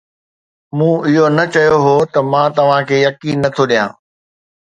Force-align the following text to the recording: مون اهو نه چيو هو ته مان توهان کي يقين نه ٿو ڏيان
مون 0.77 0.95
اهو 1.07 1.25
نه 1.37 1.45
چيو 1.53 1.75
هو 1.85 1.95
ته 2.13 2.19
مان 2.31 2.49
توهان 2.57 2.81
کي 2.89 2.95
يقين 3.07 3.37
نه 3.43 3.49
ٿو 3.55 3.63
ڏيان 3.71 3.89